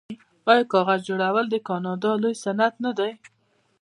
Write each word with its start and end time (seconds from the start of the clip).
آیا 0.51 0.63
کاغذ 0.73 0.99
جوړول 1.09 1.45
د 1.49 1.55
کاناډا 1.67 2.11
لوی 2.21 2.35
صنعت 2.43 2.73
نه 2.85 2.91
دی؟ 2.97 3.11